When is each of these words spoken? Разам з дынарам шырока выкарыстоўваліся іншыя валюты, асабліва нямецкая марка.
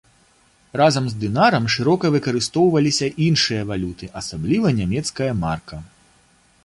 Разам 0.79 1.09
з 1.09 1.17
дынарам 1.23 1.65
шырока 1.75 2.11
выкарыстоўваліся 2.15 3.11
іншыя 3.29 3.61
валюты, 3.73 4.05
асабліва 4.23 4.67
нямецкая 4.81 5.31
марка. 5.47 5.75